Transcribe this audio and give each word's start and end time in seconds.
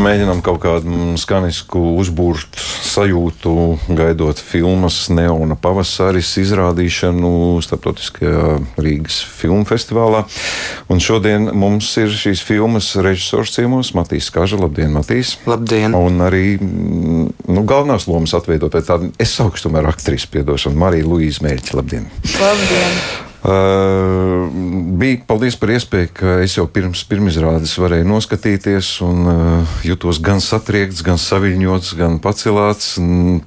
Nu, 0.00 0.06
mēģinām 0.06 0.38
kaut 0.40 0.62
kādu 0.62 0.98
skanisku 1.20 1.80
uzbūrt 2.00 2.56
sajūtu, 2.56 3.50
gaidot 3.98 4.40
filmas 4.40 4.96
Neona 5.12 5.58
pavasaris 5.60 6.30
izrādīšanu 6.40 7.60
starptautiskajā 7.60 8.56
Rīgas 8.80 9.20
filmu 9.28 9.68
festivālā. 9.68 10.24
Un 10.88 11.04
šodien 11.04 11.50
mums 11.52 11.92
ir 12.00 12.08
šīs 12.16 12.40
filmas 12.48 12.94
režisors 12.96 13.52
ciemos 13.58 13.92
Matīs 13.92 14.32
Kaža. 14.32 14.62
Labdien, 14.64 14.96
Matīs! 14.96 15.36
Labdien! 15.44 15.92
Un 15.92 16.24
arī 16.24 16.54
mm, 16.56 17.32
nu, 17.52 17.68
galvenās 17.68 18.08
lomas 18.08 18.32
atveidotāja 18.40 18.94
tāda, 18.94 19.12
es 19.20 19.36
saukstu 19.36 19.68
tomēr 19.68 19.92
aktrisi 19.92 20.32
piedošana, 20.32 20.80
Marija 20.80 21.12
Luīza 21.12 21.44
Mērķa. 21.44 21.76
Labdien! 21.76 22.08
Labdien! 22.40 23.28
Uh, 23.40 24.50
bija 25.00 25.22
paldies 25.24 25.54
par 25.56 25.70
iespēju, 25.72 26.08
ka 26.12 26.32
es 26.44 26.58
jau 26.58 26.66
pirms 26.68 27.00
pirmizrādes 27.08 27.72
varēju 27.80 28.04
noskatīties 28.04 28.90
un 29.06 29.30
uh, 29.32 29.78
jutos 29.80 30.18
gan 30.20 30.42
satriekts, 30.44 31.00
gan 31.06 31.16
saviņots, 31.16 31.94
gan 31.96 32.18
pacelāts, 32.20 32.98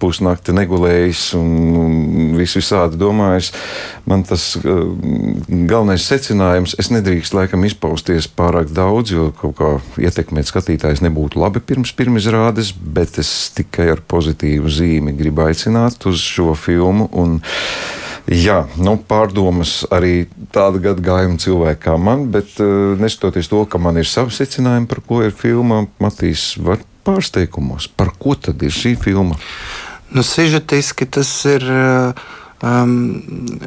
pusnakti 0.02 0.58
negulējis 0.58 1.22
un, 1.38 1.54
un 1.78 2.34
vis 2.40 2.58
visādi 2.58 2.98
domājis. 2.98 3.52
Man 4.10 4.26
tas 4.26 4.48
uh, 4.58 4.82
galvenais 5.46 6.10
secinājums, 6.10 6.74
es 6.82 6.90
nedrīkst 6.90 7.38
laikam 7.38 7.62
izpausties 7.70 8.26
pārāk 8.26 8.74
daudz, 8.74 9.14
jo 9.14 9.30
kaut 9.38 9.60
kā 9.62 9.74
ietekmēt 10.02 10.50
skatītājs 10.50 11.06
nebūtu 11.06 11.38
labi 11.38 11.62
pirms 11.62 11.94
pirmizrādes, 11.94 12.74
bet 12.74 13.22
es 13.22 13.54
tikai 13.54 13.92
ar 13.94 14.02
pozitīvu 14.02 14.74
zīmi 14.74 15.14
gribu 15.22 15.46
aicināt 15.46 16.10
uz 16.10 16.18
šo 16.34 16.58
filmu. 16.58 17.12
Un, 17.14 17.44
Jā, 18.32 18.62
nu, 18.80 18.96
pārdomas 19.04 19.82
arī 19.92 20.30
tāda 20.56 20.80
gadagājuma 20.80 21.42
cilvēka 21.44 21.82
kā 21.90 21.96
man, 22.00 22.30
bet 22.32 22.56
uh, 22.64 22.94
neskatoties 23.00 23.52
to, 23.52 23.66
ka 23.68 23.82
man 23.82 24.00
ir 24.00 24.08
savi 24.08 24.32
secinājumi, 24.32 24.88
par 24.88 25.04
ko 25.04 25.20
ir 25.26 25.36
filma, 25.36 25.82
Matīs, 26.04 26.54
var 26.56 26.80
pārsteigumos, 27.04 27.90
par 27.92 28.14
ko 28.16 28.38
tad 28.40 28.64
ir 28.64 28.72
šī 28.72 28.96
filma? 29.02 29.36
Nu, 30.14 30.24
sižetiski 30.24 31.09
tas 31.09 31.34
ir. 31.50 31.68
Um, 32.63 33.19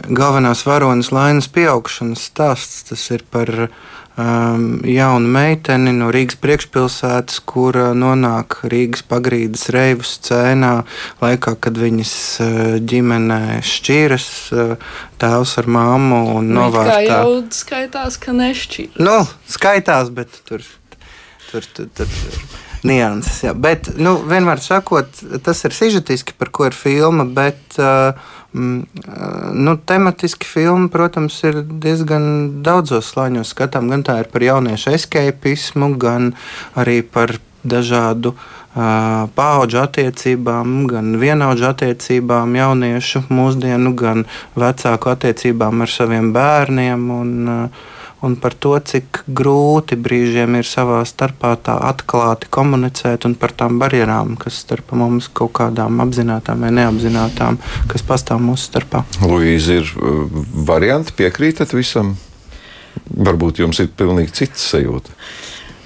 galvenās 0.08 0.62
varonas 0.64 1.10
lainas 1.12 1.50
pieaugšanas 1.52 2.22
stāsts. 2.30 2.78
Tas 2.88 3.02
ir 3.12 3.26
par 3.28 3.50
um, 3.66 4.62
jaunu 4.88 5.28
meiteni 5.34 5.92
no 5.92 6.08
Rīgas 6.14 6.38
priekšpilsētas, 6.40 7.42
kura 7.44 7.90
nonāk 7.92 8.62
Rīgas 8.72 9.04
pagrīdes 9.04 9.66
reivu 9.74 10.06
scēnā 10.08 10.72
laikā, 11.20 11.58
kad 11.60 11.76
viņas 11.82 12.14
uh, 12.40 12.62
ģimenē 12.80 13.60
šķīras 13.68 14.30
uh, 14.56 14.94
tēvs 15.20 15.56
ar 15.60 15.68
māmu 15.76 16.22
un 16.38 16.54
novārtā. 16.56 16.96
Tā 16.96 17.20
jau 17.20 17.40
skaitās, 17.52 18.16
ka 18.22 18.32
nešķīras. 18.38 19.02
Nu, 19.04 19.18
skaitās, 19.58 20.08
bet 20.16 20.40
tur, 20.48 20.64
tur, 21.50 21.68
tur, 21.76 21.92
tur 22.00 22.16
nianses. 22.86 23.42
Jā. 23.44 23.52
Bet, 23.52 23.92
nu, 24.00 24.16
vienmēr 24.24 24.62
sakot, 24.64 25.20
tas 25.44 25.62
ir 25.68 25.76
sižetiski, 25.76 26.36
par 26.38 26.52
ko 26.54 26.70
ir 26.70 26.76
filma, 26.76 27.28
bet 27.28 27.76
uh, 27.76 28.32
nu, 28.56 29.76
tematiski 29.76 30.46
filma, 30.48 30.88
protams, 30.92 31.38
ir 31.44 31.60
diezgan 31.62 32.26
daudzos 32.64 33.12
slāņos 33.12 33.52
skatām. 33.52 33.90
Gan 33.92 34.04
tā 34.06 34.20
ir 34.22 34.30
par 34.32 34.44
jauniešu 34.46 34.94
escapismu, 34.96 35.92
gan 36.00 36.32
arī 36.78 37.02
par 37.02 37.36
dažādu 37.66 38.32
uh, 38.32 39.26
paudžu 39.36 39.82
attiecībām, 39.82 40.86
gan 40.90 41.16
vienaudžu 41.20 41.68
attiecībām, 41.72 42.54
jauniešu 42.56 43.26
mūsdienu, 43.28 43.92
gan 43.98 44.24
vecāku 44.56 45.12
attiecībām 45.12 45.84
ar 45.84 45.92
saviem 45.92 46.32
bērniem. 46.36 47.10
Un, 47.20 47.36
uh, 47.50 47.84
un 48.25 48.37
par 48.41 48.54
to, 48.56 48.72
cik 48.81 49.22
grūti 49.28 49.99
brīžiem 50.00 50.56
ir 50.59 50.69
savā 50.69 51.03
starpā 51.09 51.53
tā 51.60 51.77
atklāti 51.88 52.49
komunicēt, 52.53 53.27
un 53.28 53.37
par 53.38 53.53
tām 53.56 53.81
barjerām, 53.82 54.37
kas 54.41 54.62
starp 54.65 54.94
mums 54.97 55.28
kaut 55.28 55.53
kādām 55.60 56.00
apzinātām 56.04 56.65
vai 56.65 56.72
neapzinātām, 56.78 57.60
kas 57.91 58.06
pastāv 58.06 58.41
mūsu 58.44 58.71
starpā. 58.71 59.04
Luīza, 59.25 59.81
ir 59.82 59.93
uh, 60.00 60.25
varianti, 60.69 61.16
piekrītat 61.19 61.77
visam? 61.77 62.16
Varbūt 63.12 63.60
jums 63.60 63.81
ir 63.82 63.93
pilnīgi 63.93 64.34
cits 64.41 64.71
sajūta. 64.72 65.16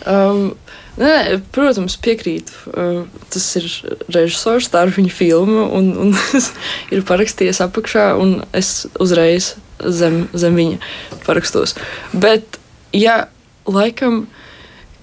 Um, 0.08 0.52
Nē, 1.00 1.38
protams, 1.54 1.94
piekrītu. 2.02 2.52
Uh, 2.68 3.04
tas 3.32 3.44
ir 3.56 3.66
režisors, 4.12 4.66
tā 4.68 4.82
ir 4.84 4.92
viņa 4.92 5.12
filma, 5.14 5.62
un, 5.78 5.92
un 5.96 6.10
ir 6.94 7.04
parakstījies 7.08 7.62
apakšā, 7.64 8.10
un 8.20 8.40
es 8.56 8.84
uzreiz 9.00 9.54
zem, 9.88 10.24
zem 10.36 10.56
viņa 10.58 10.78
parakstos. 11.24 11.76
Bet, 12.12 12.58
ja 12.96 13.24
laikam, 13.68 14.24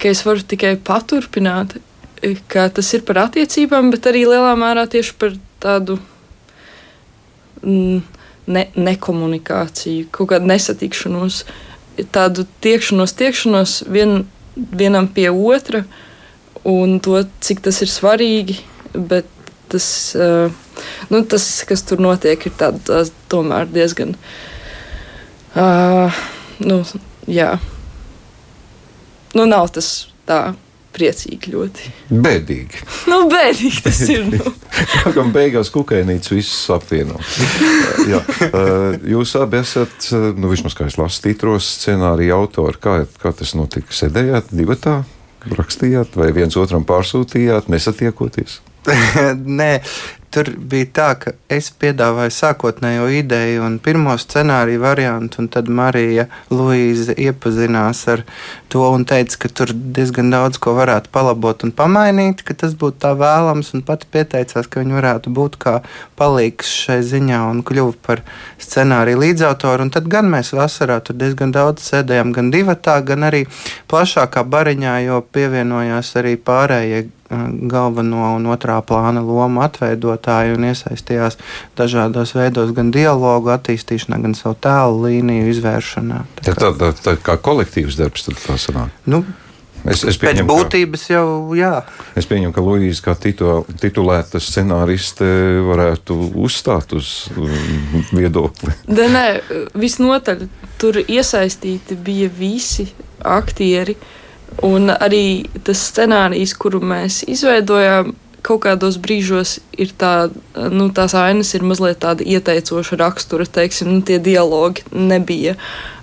ka 0.01 0.11
es 0.11 0.23
varu 0.25 0.43
tikai 0.45 0.75
paturpināt, 0.83 1.77
ka 2.51 2.67
tas 2.73 2.91
ir 2.97 3.05
par 3.07 3.23
attiecībām, 3.27 3.91
bet 3.93 4.09
arī 4.09 4.25
lielā 4.29 4.53
mērā 4.57 4.87
tieši 4.89 5.15
par 5.21 5.35
tādu 5.61 5.97
mm, 7.61 8.01
ne, 8.53 8.65
nekomunikāciju, 8.75 10.09
kaut 10.13 10.31
kādu 10.33 10.49
nesatikšanos, 10.49 11.43
tādu 12.13 12.45
tiekšanos, 12.65 13.15
tiekšanos 13.17 13.79
vien, 13.93 14.19
vienam 14.55 15.09
pie 15.09 15.29
otra 15.31 15.85
un 16.67 16.99
to, 17.01 17.21
cik 17.41 17.63
tas 17.65 17.81
ir 17.85 17.91
svarīgi. 17.91 18.59
Bet 18.97 19.29
tas, 19.69 19.87
uh, 20.17 20.49
nu, 21.11 21.21
tas 21.29 21.45
kas 21.67 21.83
tur 21.85 22.01
notiek, 22.01 22.45
ir 22.47 22.53
tād, 22.57 22.93
tomēr 23.29 23.69
diezgan 23.69 24.15
Uh, 24.17 24.56
nu, 25.57 26.79
jā. 27.27 27.51
Nu, 29.35 29.45
nav 29.45 29.69
tas 29.75 30.07
tā 30.27 30.41
priecīgi 30.97 31.51
ļoti. 31.53 31.91
Bēdīgi. 32.09 32.81
Nu, 33.11 33.19
bēdīgi 33.31 33.83
tas 33.85 33.99
ir. 34.09 34.25
Nu. 34.31 34.53
Kā 35.03 35.11
gan 35.15 35.29
beigās 35.35 35.69
kukēnītes 35.73 36.31
visus 36.33 36.63
apvieno. 36.73 37.19
Jā, 38.11 38.21
jūs 39.05 39.35
abi 39.39 39.61
esat, 39.61 40.09
nu, 40.37 40.49
vismaz 40.51 40.77
kā 40.77 40.87
es 40.89 40.97
lasu 40.99 41.21
tītros, 41.25 41.67
scenārija 41.81 42.37
autori. 42.37 42.81
Kā, 42.81 42.97
kā 43.21 43.33
tas 43.35 43.53
notika? 43.57 43.93
Sēdējāt 43.93 44.53
divatā, 44.57 44.99
rakstījāt 45.57 46.17
vai 46.17 46.31
viens 46.35 46.57
otram 46.59 46.87
pārsūtījāt, 46.87 47.69
nesatiekoties? 47.73 48.61
Nē, 49.59 49.71
Tur 50.37 50.51
bija 50.69 50.85
tā, 50.93 51.05
ka 51.17 51.31
es 51.49 51.71
piedāvāju 51.81 52.29
sākotnējo 52.35 53.07
ideju 53.23 53.63
un 53.65 53.79
pirmo 53.81 54.13
scenāriju 54.21 54.83
variantu, 54.83 55.39
un 55.41 55.47
tad 55.49 55.65
Marija 55.65 56.27
Luīza 56.53 57.15
iepazinās 57.17 58.03
ar 58.13 58.21
to 58.69 58.83
un 58.93 59.07
teica, 59.09 59.39
ka 59.41 59.49
tur 59.49 59.73
diezgan 59.73 60.29
daudz 60.29 60.59
ko 60.61 60.75
varētu 60.77 61.09
palabot 61.09 61.65
un 61.65 61.73
pamainīt, 61.73 62.43
ka 62.45 62.53
tas 62.53 62.75
būtu 62.77 63.01
tā 63.07 63.15
vēlams, 63.17 63.73
un 63.73 63.81
pati 63.87 64.05
pieteicās, 64.13 64.69
ka 64.69 64.83
viņa 64.83 64.99
varētu 64.99 65.33
būt 65.33 65.57
kā 65.63 65.73
palīgs 66.21 66.69
šai 66.83 66.99
ziņā 67.09 67.41
un 67.49 67.65
kļuva 67.65 67.97
par 68.05 68.21
scenāriju 68.61 69.23
līdzautoru. 69.23 69.87
Un 69.87 69.93
tad 69.97 70.05
gan 70.13 70.29
mēs 70.29 70.53
vasarā 70.53 70.99
tur 71.01 71.17
diezgan 71.17 71.55
daudz 71.55 71.89
sēdējām, 71.89 72.37
gan 72.37 72.53
divatā, 72.53 72.99
gan 73.01 73.25
arī 73.31 73.47
plašākā 73.89 74.45
bariņā, 74.45 74.99
jo 75.09 75.23
pievienojās 75.33 76.13
arī 76.21 76.37
pārējie 76.37 77.07
galveno 77.29 78.33
un 78.35 78.47
otrā 78.51 78.77
plāna 78.87 79.23
lomu 79.25 79.63
atveidotāji 79.65 80.55
un 80.55 80.69
iesaistījās 80.69 81.39
dažādos 81.79 82.33
veidos, 82.37 82.71
gan 82.77 82.91
dialogu 82.95 83.51
attīstīšanā, 83.55 84.21
gan 84.23 84.37
savu 84.37 84.57
tēlu 84.63 85.03
līniju 85.07 85.49
izvēršanā. 85.55 86.21
Tā, 86.43 86.55
tā, 86.55 86.71
tā, 86.79 86.93
tā 87.03 87.17
kā 87.23 87.37
kolektīvs 87.41 87.99
darbs 87.99 88.29
tad 88.29 88.39
tā 88.45 88.61
sanāk. 88.61 88.95
Nu, 89.09 89.25
Es, 89.87 90.01
es 90.03 90.17
pieņemu, 90.19 90.49
Pēc 90.49 90.57
būtības 90.57 91.03
jau 91.07 91.27
jā. 91.55 91.69
Es 92.17 92.25
pieņemu, 92.27 92.51
ka 92.51 92.63
Luīza 92.65 93.03
kā 93.05 93.13
titu, 93.21 93.61
titulēta 93.79 94.41
scenāriste 94.41 95.27
varētu 95.63 96.17
uzstāt 96.43 96.91
uz 96.97 97.11
um, 97.37 97.53
viedokli. 98.09 98.73
Da, 98.89 99.05
nē, 99.13 99.23
visnotaļ 99.77 100.43
tur 100.81 100.99
iesaistīti 101.05 101.95
bija 102.03 102.27
visi 102.41 102.89
aktieri. 103.23 103.95
Uh, 103.95 104.16
Un 104.65 104.89
arī 104.89 105.45
tas 105.67 105.81
scenārijs, 105.91 106.55
kuru 106.57 106.79
mēs 106.81 107.21
izveidojām, 107.29 108.13
kaut 108.47 108.63
kādos 108.63 108.97
brīžos 109.01 109.57
ir 109.77 109.91
tā, 109.99 110.29
nu, 110.71 110.89
tās 110.95 111.15
ainas 111.17 111.53
ir 111.57 111.65
mazliet 111.67 111.99
tāda 112.03 112.25
ieteicoša 112.25 112.99
rakstura, 113.01 113.45
teiksim, 113.45 113.91
nu, 113.91 114.03
tie 114.07 114.21
dialogi 114.23 114.87
nebija. 114.93 115.57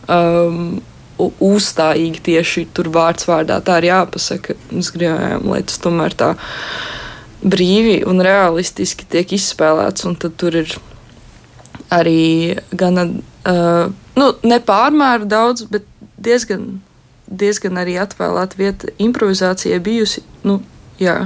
Um, 0.09 0.83
Uzstājīgi 1.15 2.19
tieši 2.27 2.65
tur 2.75 2.89
vārds 2.91 3.29
vārdā 3.29 3.61
tā 3.63 3.77
ir 3.79 3.85
jāpasaka. 3.87 4.57
Mēs 4.75 4.89
gribējām, 4.97 5.45
lai 5.47 5.61
tas 5.63 5.79
tomēr 5.79 6.17
tā 6.19 6.33
brīvi 7.39 8.01
un 8.11 8.19
realistiski 8.25 9.07
tiek 9.13 9.37
izspēlēts. 9.37 10.09
Un 10.11 10.19
tad 10.19 10.35
tur 10.43 10.59
ir 10.59 10.75
arī 11.95 12.57
gana, 12.75 13.07
uh, 13.47 13.95
nu, 14.19 14.27
nepārmēru 14.43 15.31
daudz, 15.31 15.69
bet 15.71 15.87
diezgan 16.19 16.81
diezgan 17.41 17.81
arī 17.81 17.97
atvēlēta 18.03 18.61
vieta 18.61 18.93
improvizācijai 19.03 19.81
bijusi. 19.85 20.25
Nu, 20.45 20.61
jā. 21.01 21.19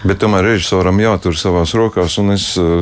Bet 0.00 0.22
tomēr 0.22 0.46
režisoram 0.48 0.96
jātur 1.02 1.36
savās 1.36 1.74
rokās, 1.76 2.16
un 2.22 2.32
es, 2.32 2.54
eh, 2.56 2.80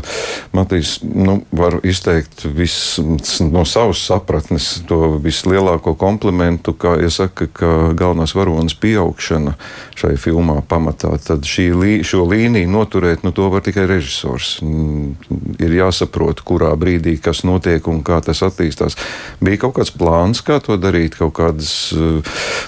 Matīs, 0.54 0.98
nu, 1.02 1.40
varu 1.50 1.80
izteikt 1.82 2.44
vis, 2.44 2.98
no 3.42 3.64
savas 3.66 4.00
sapratnes 4.06 4.68
to 4.86 5.18
vislielāko 5.22 5.96
komplimentu, 5.98 6.74
kā 6.78 6.94
iesaka, 7.02 7.48
ka 7.52 7.72
galvenās 7.98 8.34
varonas 8.38 8.74
pieaugšana 8.78 9.56
šai 9.98 10.14
filmā 10.20 10.60
pamatā. 10.62 11.10
Tad 11.18 11.46
šī, 11.48 11.68
šo 12.06 12.22
līniju 12.28 12.70
noturēt, 12.70 13.24
nu, 13.26 13.32
to 13.34 13.48
var 13.50 13.64
tikai 13.66 13.86
režisors. 13.90 14.58
Ir 15.58 15.74
jāsaprot, 15.74 16.44
kurā 16.46 16.70
brīdī 16.78 17.16
kas 17.22 17.42
notiek 17.42 17.86
un 17.90 18.02
kā 18.06 18.20
tas 18.24 18.44
attīstās. 18.46 18.96
Bija 19.42 19.64
kaut 19.66 19.78
kāds 19.80 19.92
plāns, 19.94 20.42
kā 20.44 20.60
to 20.62 20.78
darīt, 20.78 21.18
kaut 21.18 21.34
kādas 21.38 21.92
uh, 21.96 22.22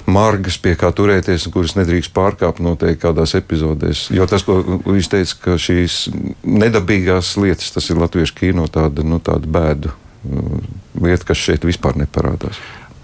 margas, 0.05 0.59
pie 0.61 0.75
kā 0.79 0.91
turēties, 0.95 1.47
kuras 1.53 1.77
nedrīkst 1.79 2.13
pārkāpt 2.15 2.61
noteikti 2.63 3.03
kādās 3.05 3.35
epizodēs. 3.39 4.09
Jo 4.13 4.27
tas 4.29 4.40
tas, 4.41 4.81
ko 4.83 4.93
viņš 4.93 5.09
teica, 5.13 5.39
ka 5.45 5.57
šīs 5.61 5.97
nedabīgās 6.43 7.35
lietas, 7.41 7.71
tas 7.75 7.89
ir 7.89 8.01
latviešu 8.01 8.37
kino 8.37 8.67
tāda, 8.71 9.05
nu, 9.05 9.21
tāda 9.23 9.47
bēdu 9.47 9.91
uh, 9.93 10.61
lieta, 11.01 11.31
kas 11.31 11.41
šeit 11.41 11.67
vispār 11.67 11.99
neparādās. 12.01 12.59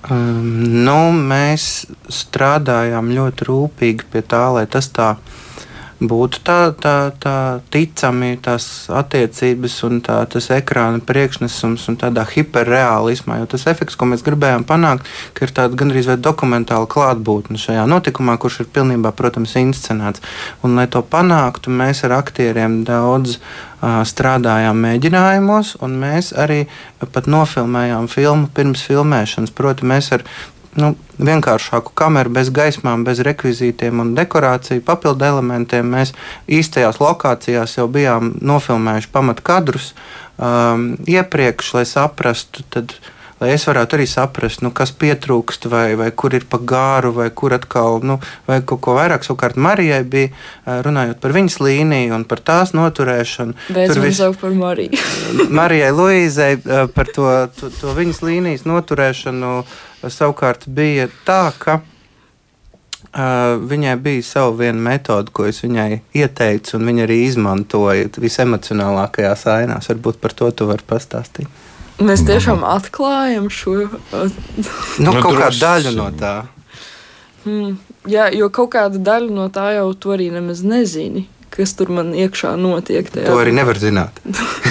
Um, 0.08 0.84
nu, 0.86 1.12
mēs 1.12 1.88
strādājām 2.14 3.12
ļoti 3.16 3.48
rūpīgi 3.50 4.08
pie 4.14 4.24
tā, 4.24 4.46
lai 4.56 4.66
tas 4.72 4.90
tā 4.94 5.16
būtu 5.18 5.47
tā, 6.00 6.74
tā, 6.78 7.12
tā 7.18 7.60
ticami 7.74 8.38
tās 8.38 8.88
attiecības 8.90 9.84
un 9.84 10.02
tā, 10.06 10.20
tas 10.30 10.50
ekrāna 10.54 11.00
priekšnesums 11.00 11.88
un 11.90 11.98
tādā 11.98 12.26
hiperreālismā. 12.26 13.40
Jo 13.40 13.46
tas 13.46 13.66
efekts, 13.68 13.96
ko 13.98 14.06
mēs 14.06 14.22
gribējām 14.22 14.64
panākt, 14.64 15.08
ir 15.42 15.50
tāda 15.50 15.76
gandrīz 15.76 16.08
vai 16.08 16.18
dokumentāla 16.18 16.86
klātbūtne 16.86 17.58
šajā 17.58 17.88
notikumā, 17.90 18.38
kurš 18.38 18.62
ir 18.62 18.70
pilnībā, 18.74 19.12
protams, 19.12 19.56
inscenēts. 19.58 20.22
Un, 20.62 20.76
lai 20.78 20.88
to 20.88 21.02
panāktu, 21.02 21.74
mēs 21.74 22.04
ar 22.06 22.20
aktieriem 22.20 22.84
daudz 22.86 23.40
strādājām 23.82 24.78
mēģinājumos, 24.82 25.76
un 25.86 26.00
mēs 26.02 26.32
arī 26.34 26.64
pat 27.14 27.28
nofilmējām 27.30 28.08
filmu 28.10 28.50
pirms 28.54 28.82
filmēšanas. 28.88 29.54
Proti, 29.54 29.86
mēs 29.86 30.10
ar 30.18 30.26
nu, 30.78 30.94
vienkāršāku 31.18 31.94
kameru, 31.98 32.32
bez 32.38 32.52
gaismām, 32.54 33.04
bez 33.08 33.22
rekvizītiem 33.26 34.04
un 34.04 34.14
dekorāciju, 34.18 34.86
papildu 34.86 35.28
elementiem. 35.28 35.90
Mēs 35.98 36.14
īstajās 36.46 37.02
lokācijās 37.02 37.78
jau 37.80 37.88
bijām 37.92 38.36
nofilmējuši 38.46 39.14
pamatkadrus 39.14 39.94
um, 40.38 40.92
iepriekš, 41.10 41.74
lai 41.80 41.86
saprastu. 41.90 42.66
Tad, 42.74 42.94
lai 43.42 43.52
es 43.54 43.66
varētu 43.70 43.98
arī 43.98 44.06
saprast, 44.10 44.62
nu, 44.66 44.72
kas 44.74 44.94
pietrūkst, 44.98 45.68
vai, 45.74 45.88
vai 45.98 46.12
kur 46.14 46.38
ir 46.38 46.46
pa 46.50 46.62
gāru, 46.62 47.12
vai 47.18 47.28
kur 47.34 47.58
atkal, 47.58 48.00
nu, 48.06 48.20
vai 48.50 48.62
kaut 48.62 48.82
ko 48.86 48.96
vairāk. 48.98 49.26
Savukārt 49.26 49.58
Marijai 49.58 50.04
bija 50.06 50.30
uh, 50.30 50.80
runājot 50.86 51.22
par 51.24 51.34
viņas 51.38 51.60
līniju 51.66 52.16
un 52.18 52.30
par 52.30 52.46
tās 52.46 52.78
noturēšanu. 52.78 53.58
Bet 53.74 53.94
Tur 53.94 54.06
viss 54.06 54.22
jau 54.22 54.32
par 54.38 54.54
Mariju. 54.58 55.02
Marijai 55.58 55.92
Luīzei 55.98 56.56
uh, 56.62 56.86
par 56.94 57.14
to, 57.14 57.30
to, 57.58 57.74
to 57.82 57.98
viņas 57.98 58.26
līnijas 58.26 58.70
noturēšanu. 58.70 59.54
Uh, 59.66 59.84
savukārt 60.04 60.68
bija 60.68 61.10
tā, 61.28 61.44
ka 61.58 61.82
Uh, 63.18 63.56
viņai 63.66 63.94
bija 64.04 64.22
sava 64.22 64.52
viena 64.60 64.82
metode, 64.84 65.32
ko 65.34 65.46
es 65.48 65.62
viņai 65.64 66.02
ieteicu, 66.20 66.76
un 66.78 66.90
viņa 66.90 67.06
arī 67.08 67.16
izmantoja 67.26 68.10
visemocionālākajās 68.20 69.46
ainās. 69.54 69.88
Varbūt 69.90 70.20
par 70.22 70.36
to 70.38 70.50
tu 70.52 70.68
vari 70.70 70.86
pastāstīt. 70.86 71.48
Mēs 72.04 72.22
tiešām 72.28 72.62
atklājam 72.68 73.48
šo 73.50 73.78
nu, 73.88 75.14
kaut 75.18 75.40
kādu 75.40 75.62
daļu 75.64 75.94
no 75.96 76.10
tā. 76.20 76.34
Hmm, 77.46 77.80
jā, 78.06 78.28
jo 78.38 78.52
kaut 78.54 78.74
kāda 78.76 79.02
daļa 79.02 79.34
no 79.34 79.48
tā 79.56 79.72
jau 79.80 79.88
tu 79.98 80.14
arī 80.14 80.28
nemaz 80.36 80.62
nezini, 80.68 81.26
kas 81.54 81.74
tur 81.80 81.96
man 81.96 82.12
iekšā 82.14 82.54
notiek. 82.60 83.08
Tajā. 83.14 83.32
To 83.32 83.40
arī 83.42 83.56
nevar 83.56 83.82
zināt. 83.82 84.22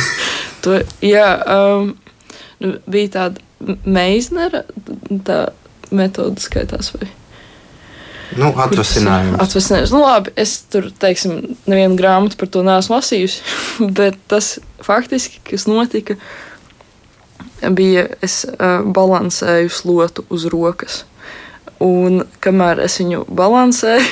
to, 0.63 0.79
jā, 1.03 1.27
um, 1.51 1.97
nu, 2.63 2.77
bija 2.87 3.15
tāda 3.17 3.46
Meisnera 3.85 4.65
metode 5.91 6.43
skaitās. 6.43 6.93
Vai? 6.97 7.09
Nu, 8.35 8.51
atvasinājums. 8.59 9.39
atvasinājums. 9.41 9.93
Nu, 9.95 10.01
labi, 10.03 10.33
es 10.41 10.59
tur, 10.73 10.89
teiksim, 11.03 11.39
nevienu 11.71 11.97
grāmatu 11.99 12.39
par 12.41 12.51
to 12.53 12.65
neesmu 12.67 12.97
lasījusi, 12.97 13.43
bet 13.99 14.19
tas 14.31 14.57
faktiski, 14.85 15.41
kas 15.47 15.69
notika, 15.71 16.19
bija, 17.77 18.09
es 18.25 18.43
uh, 18.49 18.83
balansēju 18.85 19.71
slotu 19.73 20.27
uz 20.33 20.49
rokas. 20.53 21.05
Un 21.83 22.25
kamēr 22.45 22.81
es 22.85 22.99
viņu 23.01 23.25
balansēju, 23.37 24.07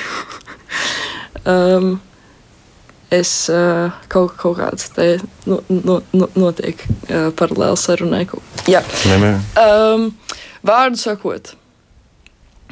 um, 1.54 1.94
es 3.12 3.30
uh, 3.52 3.92
kaut, 4.08 4.34
kaut 4.38 4.58
kāds 4.58 4.88
te 4.94 5.08
no, 5.48 5.60
no, 5.68 5.98
no, 6.16 6.28
notiek 6.38 6.80
uh, 6.86 7.28
paralēli 7.36 7.80
sarunai. 7.80 8.24
Jā, 8.70 8.82
um, 9.60 10.08
vārdu 10.64 11.00
sakot, 11.00 11.54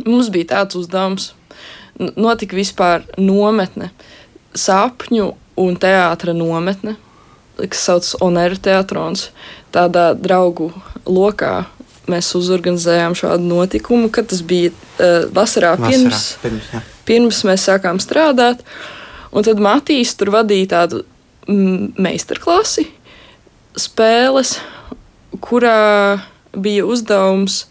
mums 0.07 0.33
bija 0.33 0.53
tāds 0.57 0.79
uzdevums. 0.81 1.33
Notika 2.17 2.57
vispār 2.57 3.05
nometne, 3.21 3.91
sapņu 4.57 5.29
un 5.61 5.77
teātra 5.79 6.33
nometne, 6.35 6.97
kas 7.61 7.85
saucas 7.85 8.17
Onera 8.25 8.57
teātrons. 8.57 9.29
Tādā 9.73 10.13
draugu 10.19 10.71
lokā 11.07 11.67
mēs 12.11 12.33
uzorganizējām 12.37 13.15
šādu 13.17 13.45
notikumu, 13.47 14.09
kad 14.13 14.27
tas 14.33 14.41
bija 14.43 14.73
uh, 14.73 15.29
vasarā, 15.31 15.77
vasarā 15.77 15.93
pirms, 15.93 16.25
pirms, 16.43 16.73
jā. 16.73 16.83
pirms 17.09 17.45
mēs 17.47 17.69
sākām 17.69 18.01
strādāt. 18.03 18.65
Uh, 18.65 19.02
Un 19.33 19.47
tad 19.47 19.61
Matīs 19.63 20.13
tur 20.19 20.33
vadīja 20.35 20.69
tādu 20.75 21.03
mm, 21.49 21.95
meistarklasi, 22.03 22.85
spēles, 23.81 24.59
kurā 25.41 26.21
bija 26.53 26.85
uzdevums 26.85 27.65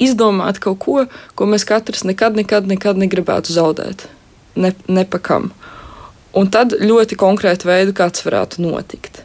izdomāt 0.00 0.60
kaut 0.62 0.80
ko, 0.82 1.02
ko 1.36 1.48
mēs 1.48 1.66
katrs 1.68 2.06
nekad, 2.08 2.38
nekad, 2.38 2.68
nekad 2.70 3.00
negribētu 3.00 3.52
zaudēt. 3.54 4.06
Ne, 4.56 4.72
nepakam. 4.88 5.50
Un 6.36 6.48
tad 6.52 6.74
ļoti 6.80 7.16
konkrēti 7.20 7.68
veidu, 7.68 7.92
kāds 7.96 8.24
varētu 8.24 8.64
notikt. 8.64 9.22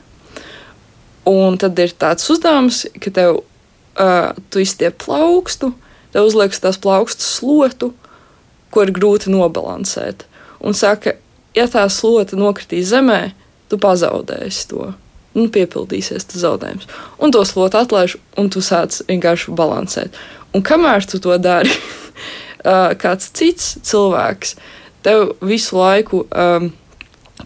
Un 1.27 1.57
tad 1.59 1.79
ir 1.79 1.93
tāds 1.99 2.27
uzdevums, 2.31 2.85
ka 3.03 3.11
tev 3.15 3.39
uh, 3.39 4.31
tu 4.51 4.63
izstiep 4.63 4.99
plaukstu, 5.03 5.73
tev 6.13 6.27
uzliekas 6.27 6.63
tās 6.63 6.79
plaukstu 6.83 7.23
slotu, 7.23 7.91
ko 8.71 8.83
ir 8.83 8.93
grūti 8.95 9.31
nobalansēt. 9.31 10.27
Un 10.63 10.75
saka, 10.75 11.15
ja 11.57 11.67
tā 11.71 11.83
slota 11.91 12.37
nokritīs 12.39 12.91
zemē, 12.91 13.21
tu 13.71 13.79
pazaudēsi 13.81 14.69
to. 14.71 14.93
Nu, 15.37 15.45
piepildīsies 15.53 16.25
tas 16.31 16.41
zaudējums. 16.41 16.87
Un 17.21 17.33
to 17.33 17.43
slotu 17.45 17.77
atlaiž, 17.77 18.17
un 18.41 18.49
tu 18.53 18.63
sāc 18.65 19.03
vienkārši 19.09 19.53
balansēt. 19.57 20.17
Un 20.55 20.63
kamēr 20.65 21.05
tu 21.05 21.21
to 21.21 21.37
dari, 21.37 21.73
kāds 23.03 23.29
cits 23.37 23.75
cilvēks 23.85 24.55
tev 25.05 25.35
visu 25.45 25.77
laiku 25.77 26.23
um, 26.25 26.71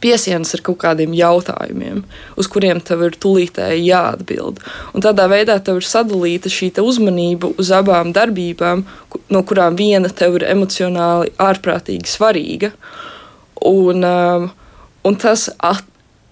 piesienas 0.01 0.55
ar 0.55 0.63
kaut 0.63 0.79
kādiem 0.85 1.11
jautājumiem, 1.17 1.99
uz 2.39 2.47
kuriem 2.49 2.79
tev 2.79 3.03
ir 3.09 3.19
tūlītēji 3.21 3.83
jāatbild. 3.89 4.63
Un 4.95 5.03
tādā 5.03 5.27
veidā 5.29 5.59
tev 5.59 5.81
ir 5.81 5.89
sadalīta 5.89 6.49
šī 6.49 6.71
uzmanība 6.79 7.51
uz 7.59 7.73
abām 7.75 8.15
darbībām, 8.15 8.85
no 9.27 9.43
kurām 9.43 9.75
viena 9.75 10.09
tev 10.09 10.39
ir 10.39 10.47
emocionāli 10.53 11.35
ārprātīgi 11.43 12.07
svarīga. 12.07 12.71
Uh, 12.71 13.10
Un, 13.67 14.05
um, 14.07 14.49
un 15.07 15.17
tas 15.21 15.47
at, 15.61 15.85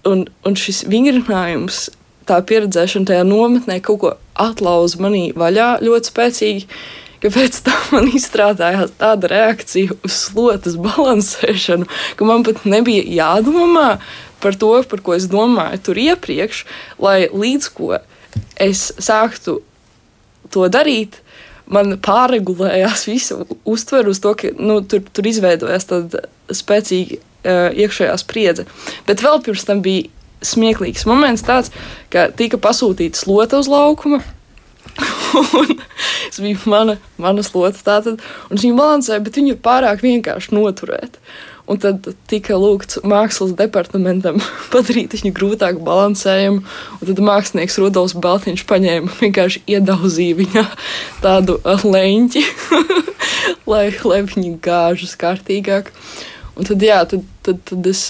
un, 0.08 0.24
un 0.46 0.56
šis 0.58 0.84
vingrinājums, 0.90 1.88
tā 2.28 2.38
pieredzēšana 2.46 3.10
tajā 3.10 3.26
nometnē 3.26 3.78
kaut 3.84 4.00
ko 4.02 4.10
atlauza 4.40 5.00
manī 5.02 5.30
vaļā 5.36 5.76
ļoti 5.84 6.12
spēcīgi. 6.12 6.66
Kāpēc 7.20 7.58
tā 7.66 7.74
man 7.92 8.08
izstrādājās 8.16 8.94
tāda 9.00 9.28
reakcija 9.28 9.98
uz 10.06 10.14
slotas 10.24 10.78
balansēšanu, 10.80 11.88
ka 12.16 12.28
man 12.28 12.46
pat 12.46 12.62
nebija 12.64 13.04
jādomā 13.04 13.98
par 14.40 14.56
to, 14.56 14.72
par 14.88 15.02
ko 15.04 15.16
es 15.18 15.28
domāju 15.28 15.82
tur 15.84 16.00
iepriekš, 16.00 16.64
lai 17.02 17.28
līdz 17.28 17.68
ko 17.76 17.98
es 18.56 18.86
sāktu 18.96 19.58
to 20.50 20.64
darīt, 20.72 21.20
man 21.72 21.96
pārregulējās 22.02 23.06
visa 23.08 23.40
uztvere 23.68 24.12
uz 24.12 24.20
to, 24.22 24.34
ka 24.38 24.52
nu, 24.58 24.80
tur, 24.82 25.04
tur 25.14 25.28
izveidojās 25.30 25.88
tāda 25.90 26.24
spēcīga 26.50 27.20
uh, 27.20 27.68
iekšējā 27.84 28.16
spriedze. 28.20 28.66
Bet 29.08 29.24
vēl 29.24 29.42
pirms 29.46 29.66
tam 29.68 29.82
bija 29.84 30.08
smieklīgs 30.44 31.06
moments, 31.08 31.44
tāds, 31.46 31.72
ka 32.12 32.28
tika 32.36 32.60
pasūtīta 32.60 33.18
slota 33.18 33.60
uz 33.60 33.68
laukuma. 33.70 34.22
tas 36.30 36.40
bija 36.40 36.58
mana, 36.70 36.96
mana 37.20 37.44
slota. 37.46 37.82
Tātad, 37.86 38.24
un 38.50 38.60
viņa 38.60 38.78
balansēja, 38.78 39.22
bet 39.24 39.38
viņu 39.38 39.54
ir 39.54 39.62
pārāk 39.64 40.02
vienkārši 40.04 40.56
noturēt. 40.56 41.20
Un 41.70 41.78
tad 41.78 42.08
tika 42.30 42.56
lūgts 42.58 42.98
mākslas 43.06 43.52
departamentam 43.58 44.40
padarīt 44.72 45.14
viņu 45.14 45.30
grūtāk 45.36 45.78
balansējumu. 45.86 46.64
Tad 47.06 47.22
mākslinieks 47.26 47.78
Rudolfs 47.78 48.16
Baltiņš 48.18 48.64
paņēma 48.70 49.14
vienkārši 49.20 49.62
iedauzīja 49.76 50.38
viņā 50.40 50.64
tādu 51.24 51.60
leņķi, 51.64 52.44
lai, 53.70 53.84
lai 54.02 54.20
viņi 54.26 54.56
gāžas 54.64 55.14
kārtīgāk. 55.20 55.92
Un 56.58 56.66
tad, 56.66 56.82
jā, 56.82 57.04
tad, 57.08 57.22
tad, 57.46 57.62
tad 57.70 57.86
es. 57.88 58.08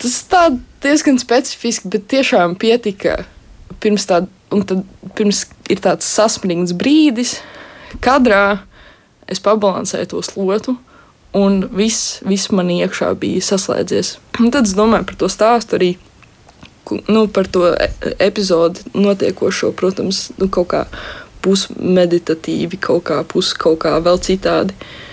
Tas 0.00 0.14
tā 0.32 0.44
diezgan 0.80 1.18
specifiski, 1.20 1.90
bet 1.92 2.06
tiešām 2.08 2.54
pietika 2.60 3.18
pirms 3.80 4.06
tāda, 4.08 4.28
un 4.52 4.62
tad 4.68 4.84
pirms 5.16 5.42
ir 5.72 5.80
tāds 5.84 6.08
sasprings 6.08 6.72
brīdis, 6.76 7.38
kadrā 8.04 8.60
es 9.30 9.42
pabalansēju 9.44 10.12
to 10.12 10.22
slotu. 10.24 10.76
Un 11.36 11.60
viss, 11.70 12.18
viss 12.26 12.50
man 12.50 12.72
iekšā 12.74 13.12
bija 13.20 13.42
saslēdzies. 13.44 14.16
Un 14.40 14.50
tad 14.50 14.66
es 14.66 14.74
domāju 14.78 15.06
par 15.10 15.18
to 15.20 15.28
stāstu 15.30 15.78
arī 15.78 15.90
nu, 17.06 17.28
par 17.30 17.46
to 17.46 17.68
e, 17.70 17.86
epizodi 18.18 18.82
notiekošo, 18.98 19.70
protams, 19.78 20.30
nu, 20.40 20.48
kaut 20.50 20.72
kā 20.72 20.80
pusmeditatīvi, 21.44 22.80
kaut 22.82 23.06
kā 23.12 23.20
pus 23.28 23.52
kaut 23.54 23.78
kā 23.84 23.94
vēl 24.02 24.18
citādi. 24.26 24.74
Uh, 24.74 25.09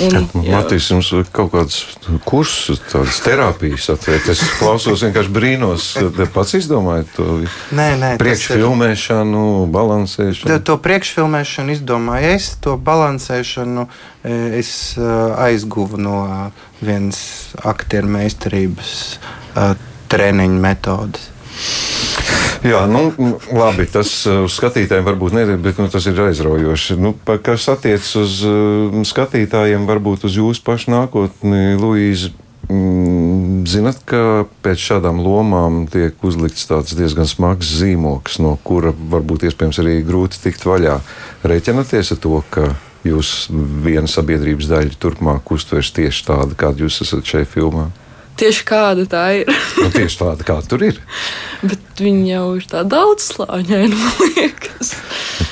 Un, 0.00 0.28
Matīs, 0.46 0.86
jums 0.92 1.08
ir 1.18 1.26
kaut 1.34 1.50
kāds 1.50 1.80
kurs, 2.24 2.52
tādas 2.92 3.18
terapijas 3.24 3.88
atvērt. 3.92 4.28
Es 4.32 4.42
klausos, 4.60 5.02
vienkārši 5.02 5.32
brīnos, 5.34 5.88
te 6.16 6.26
pats 6.30 6.54
izdomājat 6.60 7.10
to 7.16 7.26
nē, 7.74 7.88
nē, 7.98 8.12
priekšfilmēšanu, 8.22 9.42
balansēšanu. 9.74 10.60
To 10.70 10.78
priekšfilmēšanu 10.86 11.74
izdomāju 11.74 12.32
es, 12.36 12.52
to 12.62 12.76
balansēšanu 12.80 13.86
e, 13.88 14.38
es 14.62 14.72
e, 14.94 15.12
aizguvu 15.50 16.00
no 16.00 16.16
vienas 16.80 17.20
aktieru 17.66 18.14
meistarības 18.14 18.96
e, 19.10 19.70
treniņu 20.10 20.62
metodas. 20.62 21.30
Jā, 22.60 22.82
nu, 22.84 23.06
labi, 23.56 23.86
tas 23.88 24.10
uh, 24.28 24.42
uz 24.44 24.58
skatītājiem 24.58 25.06
varbūt 25.06 25.32
neder, 25.32 25.56
bet 25.62 25.78
nu, 25.80 25.88
tas 25.88 26.04
ir 26.10 26.18
aizraujoši. 26.26 26.98
Nu, 27.00 27.14
kas 27.24 27.64
attiecas 27.72 28.12
uz 28.20 28.36
uh, 28.44 29.00
skatītājiem, 29.08 29.86
varbūt 29.88 30.26
uz 30.28 30.36
jūsu 30.36 30.64
pašu 30.66 30.92
nākotni, 30.92 31.78
Luīza. 31.80 32.34
Mm, 32.70 33.64
zinat, 33.66 34.02
ka 34.06 34.44
pēc 34.62 34.78
šādām 34.78 35.18
lomām 35.24 35.86
tiek 35.90 36.20
uzlikts 36.22 36.68
tāds 36.70 36.94
diezgan 36.94 37.26
smags 37.26 37.72
zīmoks, 37.80 38.36
no 38.44 38.52
kura 38.62 38.92
varbūt 38.92 39.48
iespējams 39.48 39.80
arī 39.82 39.96
grūti 40.06 40.38
tikt 40.44 40.68
vaļā. 40.68 41.00
Rēķinaties 41.42 42.12
ar 42.14 42.20
to, 42.22 42.42
ka 42.52 42.68
jūs 43.08 43.48
viena 43.82 44.06
sabiedrības 44.10 44.68
daļa 44.70 45.00
turpmāk 45.02 45.50
uztvers 45.56 45.90
tieši 45.96 46.28
tādu, 46.28 46.58
kāda 46.60 46.84
jūs 46.84 47.00
esat 47.06 47.26
šajā 47.26 47.48
filmā? 47.48 47.88
Tieši 48.40 48.64
kāda 48.68 49.06
tā 49.10 49.24
ir. 49.40 49.52
nu, 49.80 49.88
tieši 49.94 50.20
tāda, 50.20 50.46
kāda 50.46 50.70
tur 50.70 50.84
ir. 50.86 51.00
Bet 51.62 52.00
viņi 52.00 52.32
jau 52.32 52.44
ir 52.58 52.66
tādi 52.70 52.94
daudzslāņaini, 52.94 53.96
man 54.00 54.34
liekas. 54.36 54.94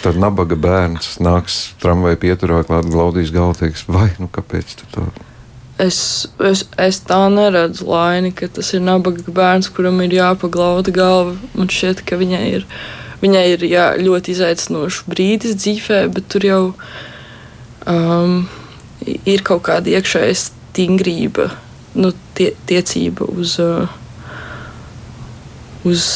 Tad 0.05 0.19
nabaga 0.21 0.59
bērns 0.59 1.17
nāks 1.25 1.59
tramvaja 1.83 2.21
pieturā, 2.21 2.63
klāt 2.69 2.89
glaudīs 2.91 3.33
galvu, 3.35 3.59
teiks, 3.59 3.87
vai 3.91 4.11
nu 4.21 4.31
kāpēc 4.33 4.79
tu 4.79 4.89
tā? 4.95 5.09
Es, 5.79 6.27
es, 6.43 6.65
es 6.81 6.99
tā 7.07 7.21
neredzu 7.31 7.87
laini, 7.87 8.33
ka 8.35 8.49
tas 8.51 8.73
ir 8.75 8.83
nabaga 8.83 9.23
bērns, 9.35 9.71
kuram 9.75 10.01
ir 10.03 10.17
jāpaglauda 10.17 10.95
galva. 10.95 11.37
Man 11.55 11.71
šķiet, 11.71 12.03
ka 12.09 12.19
viņai 12.19 12.43
ir, 12.57 12.67
viņai 13.23 13.45
ir 13.53 13.67
jā, 13.69 13.87
ļoti 14.03 14.35
izaicinošs 14.35 15.05
brīdis 15.11 15.59
dzīvē, 15.61 16.01
bet 16.17 16.27
tur 16.35 16.49
jau 16.49 16.63
um, 17.87 18.41
ir 19.07 19.47
kaut 19.47 19.69
kāda 19.71 19.95
iekšēja 19.95 20.35
stingrība 20.43 21.53
nu, 21.99 22.13
tie, 22.39 22.53
tiecība 22.69 23.27
uz, 23.29 23.57
uh, 23.63 23.91
uz 25.89 26.07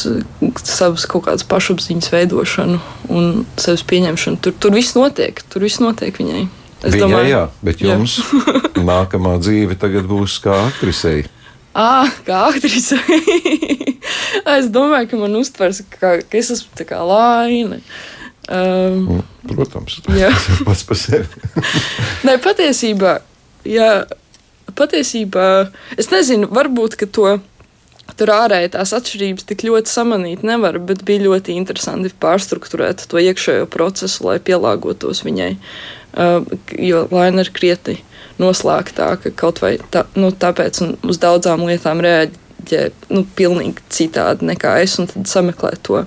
savas 0.62 1.06
kaut 1.10 1.26
kādas 1.26 1.46
pašapziņas 1.48 2.10
veidošanu 2.14 2.80
un 3.12 3.44
sevis 3.60 3.84
pieņemšanu. 3.90 4.40
Tur, 4.42 4.56
tur 4.58 4.74
viss 4.76 4.96
notiek, 4.98 5.42
tur 5.52 5.66
viss 5.66 5.82
notiek 5.82 6.16
viņai. 6.18 6.46
Es 6.82 6.96
Viņai, 6.96 7.02
domāju, 7.04 7.30
jā, 7.30 7.42
bet 7.62 7.82
jums 7.84 8.16
jā. 8.18 8.62
nākamā 8.90 9.36
dzīve 9.42 9.78
tagad 9.78 10.08
būs 10.10 10.40
kā 10.42 10.56
aktrisei. 10.66 11.26
Ah, 11.78 12.10
kā 12.26 12.40
aktrisei. 12.50 13.20
es 14.58 14.66
domāju, 14.72 15.12
ka 15.12 15.20
man 15.20 15.38
uztvers, 15.38 15.84
ka, 15.94 16.18
ka 16.26 16.40
es 16.40 16.50
esmu 16.56 16.74
tā 16.78 16.86
kā 16.88 16.98
laina. 17.06 17.78
Um, 18.50 19.22
Protams, 19.46 20.00
tas 20.04 20.48
ir 20.50 20.64
pats 20.66 20.82
par 20.88 20.98
sevi. 20.98 21.44
Nē, 22.26 22.36
patiesībā, 22.42 23.20
jā, 23.68 23.92
patiesībā 24.82 25.48
es 25.96 26.12
nezinu, 26.12 26.50
varbūt 26.52 27.00
to. 27.14 27.38
Tur 28.18 28.28
ārēji 28.34 28.72
tās 28.74 28.90
atšķirības 28.92 29.46
tik 29.48 29.62
ļoti 29.64 29.88
samanīt 29.88 30.42
nevar, 30.44 30.76
bet 30.84 31.04
bija 31.06 31.22
ļoti 31.22 31.54
interesanti 31.56 32.10
pārstruktūrēt 32.20 33.06
to 33.08 33.20
iekšējo 33.22 33.68
procesu, 33.72 34.26
lai 34.26 34.36
pielāgotos 34.42 35.22
viņai. 35.24 35.52
Uh, 36.12 36.42
jo 36.76 37.06
Laina 37.14 37.40
ir 37.40 37.52
krietni 37.56 38.02
noslēgtāka 38.42 39.32
kaut 39.38 39.62
vai 39.62 39.76
tā, 39.94 40.04
nu, 40.18 40.32
tāpēc 40.32 40.82
uz 41.08 41.20
daudzām 41.22 41.64
lietām 41.68 42.02
reaģē 42.04 42.84
nu, 43.14 43.24
pilnīgi 43.38 43.84
citādi 43.92 44.50
nekā 44.50 44.76
es, 44.82 44.98
un 45.00 45.08
tad 45.08 45.30
sameklē 45.30 45.74
to, 45.86 46.02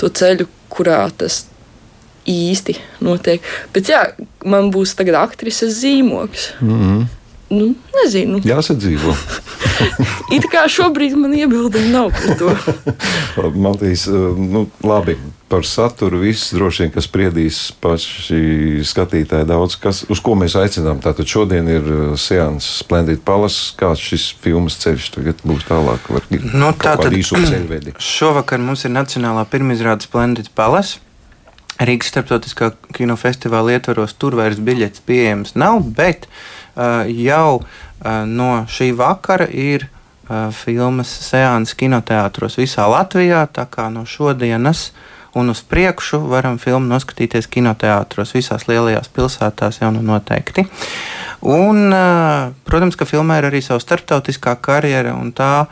to 0.00 0.10
ceļu, 0.10 0.48
kurā 0.74 1.04
tas 1.14 1.44
īsti 2.30 2.78
notiek. 3.04 3.44
Bet 3.74 3.90
jā, 3.92 4.02
man 4.48 4.70
būs 4.74 4.96
tagad 4.98 5.20
aktrises 5.20 5.76
zīmogs. 5.82 6.52
Mm 6.60 6.80
-hmm. 6.80 7.06
Nu, 7.54 7.70
nezinu. 8.02 8.40
Jāsadzīvo. 8.44 9.14
It 10.34 10.46
kā 10.50 10.64
šobrīd 10.70 11.16
man 11.18 11.34
iebildumi 11.36 11.90
nav 11.92 12.12
par 12.14 12.36
to. 12.38 12.52
Maltīs, 13.64 14.06
eh, 14.10 14.36
nu, 14.38 14.66
labi. 14.84 15.16
Par 15.52 15.66
saturu 15.68 16.22
viss 16.22 16.54
droši 16.56 16.82
vien, 16.82 16.90
kas 16.94 17.06
spriedīs 17.06 17.58
paši 17.84 18.80
skatītāji 18.88 19.46
daudz, 19.46 19.76
kas, 19.78 20.00
uz 20.10 20.22
ko 20.24 20.34
mēs 20.40 20.56
aicinām. 20.58 21.02
Tātad 21.04 21.28
šodien 21.30 21.68
ir 21.70 21.84
eh, 21.84 22.02
seans 22.20 22.66
Splendid 22.80 23.22
Palace. 23.26 23.74
Kāds 23.78 24.02
šis 24.02 24.30
filmas 24.42 24.78
ceļš 24.82 25.12
tagad 25.18 25.44
būs 25.46 25.66
tālāk? 25.68 26.10
Var, 26.10 26.28
nu, 26.54 26.72
tātad 26.80 27.14
šovakar 28.14 28.62
mums 28.62 28.86
ir 28.86 28.94
Nacionālā 28.96 29.46
pirmizrāde 29.50 30.08
Splendid 30.08 30.50
Palace. 30.58 31.00
Rīgas 31.74 32.12
starptautiskā 32.12 32.70
kinofestivāla 32.94 33.74
ietvaros 33.74 34.12
tur 34.14 34.36
vairs 34.38 34.60
biļetes 34.62 35.02
pieejams 35.08 35.56
nav, 35.58 35.80
bet 35.96 36.28
uh, 36.28 36.36
jau 36.76 37.60
eh, 37.60 38.24
no 38.26 38.64
šī 38.68 38.92
vakara 38.96 39.46
ir 39.50 39.86
eh, 39.86 40.48
filmas 40.52 41.10
seanss 41.28 41.76
kinoteātros 41.78 42.58
visā 42.58 42.86
Latvijā. 42.90 43.46
Tā 43.52 43.66
kā 43.70 43.88
no 43.92 44.04
šodienas 44.06 44.90
un 45.34 45.50
uz 45.50 45.62
priekšu 45.66 46.20
varam 46.30 46.58
filmu 46.62 46.86
noskatīties 46.92 47.50
kinoteātros 47.50 48.34
visās 48.36 48.68
lielajās 48.70 49.10
pilsētās 49.14 49.80
jau 49.82 49.90
nu 49.94 50.02
noteikti. 50.02 50.66
Un, 51.44 51.92
protams, 52.64 52.96
ka 52.96 53.04
filmā 53.04 53.36
ir 53.36 53.46
arī 53.50 53.58
sava 53.60 53.76
starptautiskā 53.82 54.54
karjera, 54.64 55.12
un 55.20 55.28
tā 55.36 55.66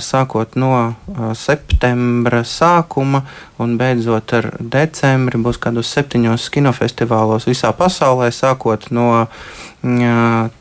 sākot 0.00 0.56
no 0.56 0.94
septembra 1.36 2.40
sākuma 2.48 3.20
un 3.60 3.74
beidzot 3.76 4.32
ar 4.38 4.48
decembri 4.58 5.36
būs 5.36 5.60
kādos 5.60 5.90
septiņos 5.92 6.48
kinofestivālos 6.54 7.44
visā 7.50 7.74
pasaulē, 7.76 8.30
sākot 8.32 8.88
no 8.96 9.26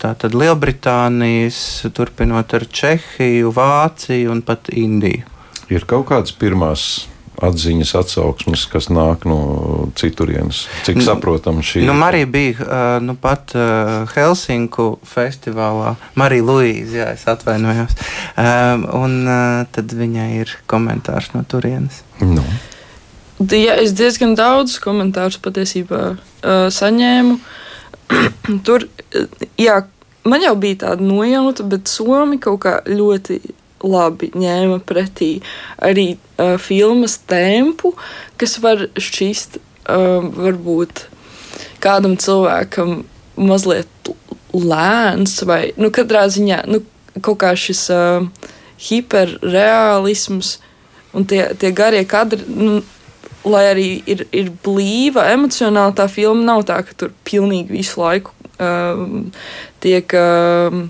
tātad 0.03 0.35
Lielbritānijas, 0.35 1.87
turpinot 1.95 2.51
ar 2.57 2.67
Čehiju, 2.67 3.53
Vāciju 3.55 4.35
un 4.35 4.43
pat 4.43 4.67
Indiju. 4.75 5.23
Ir 5.71 5.87
kaut 5.87 6.09
kādas 6.11 6.35
pirmās 6.35 7.05
atziņas, 7.45 7.93
atsauksmes, 8.01 8.65
kas 8.71 8.89
nāk 8.93 9.25
no 9.29 9.39
citurienes. 9.99 10.65
Cik 10.87 11.01
saprotam, 11.05 11.61
šī 11.65 11.85
nu, 11.87 11.95
Marija 11.97 12.29
bija 12.29 12.99
nu, 13.03 13.15
pat 13.19 13.55
Helsinku 14.13 14.93
festivālā. 15.07 15.95
Marija 16.19 16.47
Luīza, 16.47 16.97
jā, 17.01 17.07
es 17.17 17.25
atvainojos. 17.29 17.95
Un 18.97 19.17
tad 19.73 19.95
viņai 19.97 20.29
ir 20.43 20.57
komentārs 20.69 21.31
no 21.35 21.45
turienes. 21.47 22.03
Nu. 22.21 22.45
Ja, 23.49 23.73
es 23.81 23.95
diezgan 23.97 24.35
daudz 24.37 24.75
komentārus 24.83 25.39
patiesībā 25.41 26.01
uh, 26.13 26.67
saņēmu. 26.69 27.39
Tur, 28.67 28.85
jā, 29.57 29.79
man 30.27 30.45
jau 30.45 30.53
bija 30.61 30.83
tāda 30.85 31.07
nojauta, 31.07 31.65
bet 31.65 31.89
Somi 31.89 32.37
kaut 32.41 32.61
kā 32.67 32.75
ļoti 32.85 33.39
labi 33.83 34.31
ņēma 34.35 34.81
pretī 34.87 35.31
arī 35.81 36.13
uh, 36.15 36.57
filmas 36.61 37.17
tempu, 37.29 37.93
kas 38.41 38.57
var 38.63 38.87
šķist 38.95 39.57
uh, 39.57 40.21
varbūt 40.21 41.05
kādam 41.81 42.17
cilvēkam 42.21 43.01
mazliet 43.41 44.11
lēns 44.53 45.39
vai 45.47 45.71
nu, 45.79 45.91
katrā 45.93 46.25
ziņā 46.31 46.63
nu, 46.69 46.81
kaut 47.23 47.41
kā 47.43 47.53
šis 47.57 47.87
uh, 47.93 48.25
hiperreālisms 48.81 50.57
un 51.15 51.27
tie, 51.27 51.45
tie 51.59 51.73
garie 51.75 52.03
kadri. 52.07 52.43
Nu, 52.47 52.81
Lai 53.41 53.63
arī 53.71 53.85
ir, 54.05 54.19
ir 54.37 54.51
blīva, 54.61 55.23
emocionāli 55.33 55.95
tā 55.97 56.05
filma 56.13 56.43
nav 56.45 56.59
tā, 56.69 56.75
ka 56.85 56.93
tur 56.93 57.09
pilnīgi 57.25 57.73
visu 57.73 57.97
laiku 57.97 58.35
um, 58.61 59.31
tiek 59.81 60.13
um, 60.13 60.83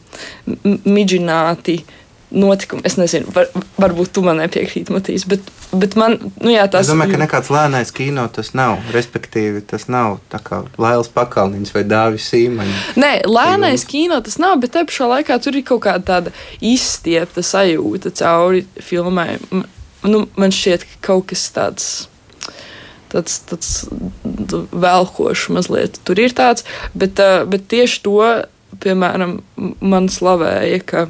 midžināti 0.83 1.77
uh, 1.79 2.00
notikumi. 2.31 2.85
Es 2.87 2.97
nezinu, 2.99 3.31
var, 3.35 3.51
varbūt 3.81 4.13
tu 4.15 4.23
man 4.25 4.41
nepiekrīti, 4.41 4.93
Matīs, 4.95 5.27
bet 5.29 5.47
bet 5.71 5.95
man, 5.99 6.17
nu 6.41 6.51
jā, 6.51 6.65
tas 6.71 6.85
Es 6.85 6.91
domāju, 6.91 7.15
ka 7.15 7.21
nekāds 7.21 7.51
lēnais 7.53 7.91
kino 7.95 8.25
tas 8.33 8.51
nav. 8.57 8.81
Respektīvi, 8.95 9.63
tas 9.67 9.87
nav 9.91 10.19
kā 10.31 10.61
Lailas 10.81 11.11
Pakalniņš 11.13 11.73
vai 11.75 11.83
Dāvis 11.87 12.27
Sīmaņš. 12.31 12.83
Nē, 12.99 13.11
lēnais 13.29 13.85
kino 13.87 14.19
tas 14.23 14.37
nav, 14.41 14.57
bet 14.63 14.75
te 14.75 14.83
pašā 14.87 15.09
laikā 15.15 15.39
tur 15.43 15.57
ir 15.57 15.65
kaut 15.67 15.83
kāda 15.87 16.03
tāda 16.07 16.35
izstiepta 16.59 17.43
sajūta 17.45 18.13
cauri 18.21 18.65
filmai. 18.83 19.37
Nu, 20.03 20.25
man 20.39 20.55
šķiet, 20.55 20.87
ka 20.87 21.03
kaut 21.11 21.29
kas 21.31 21.47
tāds. 21.55 21.91
Tāds, 23.11 23.41
tāds 23.43 23.71
velkošs 24.71 25.49
mazliet 25.51 25.97
tur 26.07 26.19
ir 26.23 26.31
tāds, 26.31 26.63
bet, 26.95 27.19
bet 27.51 27.65
tieši 27.67 27.97
to, 28.05 28.21
piemēram, 28.79 29.33
man 29.83 30.07
slavēja, 30.07 30.77
ka, 30.87 31.01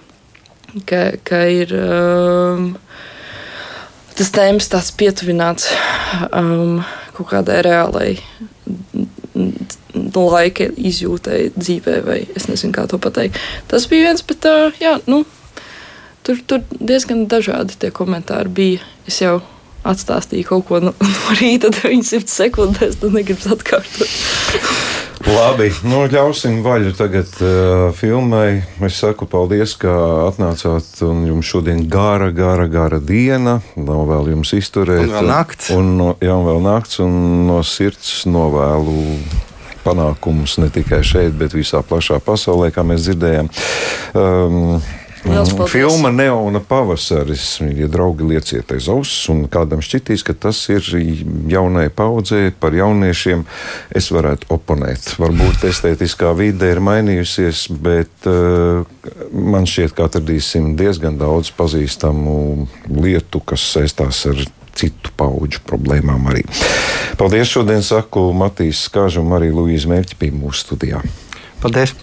ka, 0.87 1.03
ka 1.27 1.43
ir 1.51 1.73
um, 1.77 2.71
tas 4.17 4.31
tēmas 4.35 4.69
tāds 4.71 4.91
pietuvināts 4.97 5.69
um, 6.31 6.81
kaut 7.15 7.31
kādai 7.33 7.61
reālai 7.65 8.15
laika 10.11 10.67
izjūtai 10.77 11.51
dzīvē, 11.55 11.95
vai 12.05 12.19
es 12.35 12.47
nezinu, 12.49 12.73
kā 12.75 12.87
to 12.89 12.99
pateikt. 13.01 13.39
Tas 13.71 13.87
bija 13.91 14.09
viens, 14.09 14.23
bet 14.27 14.47
uh, 14.49 14.75
jā, 14.81 14.97
nu, 15.07 15.23
tur, 16.27 16.41
tur 16.47 16.63
diezgan 16.79 17.25
dažādi 17.31 17.79
tie 17.79 17.91
komentāri 17.95 18.51
bija. 18.51 18.87
Es 19.09 19.21
jau 19.23 19.39
atstāstīju 19.87 20.47
kaut 20.49 20.67
ko 20.69 20.81
no, 20.83 20.93
no 21.13 21.37
rīta, 21.39 21.71
900 21.81 22.29
sekundēs, 22.29 22.99
tad 23.01 23.15
negribu 23.17 23.55
atkārtot. 23.55 25.00
Labi, 25.31 25.69
nu, 25.87 26.01
ļausim 26.11 26.59
vaļu 26.65 26.91
tagad 26.97 27.29
uh, 27.39 27.91
filmai. 27.95 28.61
Es 28.83 28.97
saku 28.99 29.27
paldies, 29.29 29.77
ka 29.79 29.91
atnācāt. 30.27 30.89
un 31.07 31.23
Jums 31.29 31.47
šodien 31.47 31.85
gara, 31.91 32.31
gara, 32.35 32.67
gara 32.71 32.99
diena. 32.99 33.59
Nav 33.79 34.03
vēl 34.09 34.33
jums 34.33 34.51
izturēt. 34.57 35.05
Un 35.05 35.13
vēl 35.15 35.29
nakts. 35.31 35.71
Un, 35.75 35.93
no, 35.99 36.09
jā, 36.19 36.35
un 36.35 36.47
vēl 36.49 36.59
nakts. 36.65 36.99
Un 37.05 37.15
no 37.47 37.61
sirds 37.63 38.25
novēlu 38.27 38.97
panākumus 39.85 40.57
ne 40.61 40.67
tikai 40.73 40.99
šeit, 41.05 41.37
bet 41.39 41.55
visā 41.57 41.79
plašā 41.85 42.19
pasaulē, 42.25 42.73
kā 42.75 42.83
mēs 42.87 43.07
dzirdējām. 43.07 43.53
Um. 44.17 44.81
Filma 45.67 46.09
Neona 46.11 46.59
pavasaris, 46.59 47.59
ja 47.77 47.87
draugi 47.91 48.25
lieciet 48.25 48.71
aiz 48.73 48.87
auss, 48.89 49.27
un 49.29 49.43
kādam 49.51 49.83
šķitīs, 49.85 50.23
ka 50.25 50.33
tas 50.33 50.57
ir 50.73 50.85
jaunai 51.51 51.87
paudzei, 51.93 52.49
par 52.51 52.73
jauniešiem, 52.75 53.43
es 53.95 54.09
varētu 54.13 54.49
oponēt. 54.55 55.13
Varbūt 55.21 55.67
estētiskā 55.69 56.33
vide 56.37 56.71
ir 56.73 56.81
mainījusies, 56.83 57.67
bet 57.85 58.29
uh, 58.29 58.81
man 59.31 59.69
šķiet, 59.69 59.95
ka 59.97 60.09
atradīsim 60.09 60.73
diezgan 60.79 61.21
daudz 61.21 61.53
pazīstamu 61.57 62.67
lietu, 62.89 63.43
kas 63.45 63.67
saistās 63.77 64.25
ar 64.31 64.41
citu 64.75 65.13
pauģu 65.19 65.61
problēmām 65.67 66.31
arī. 66.31 66.45
Paldies 67.19 67.51
šodien 67.51 67.83
saku 67.85 68.31
Matīs 68.33 68.87
Skāžam, 68.87 69.35
arī 69.37 69.51
Luīzi 69.53 69.91
Mērķi 69.91 70.17
bija 70.23 70.39
mūsu 70.41 70.65
studijā. 70.65 71.03
Paldies! 71.61 71.93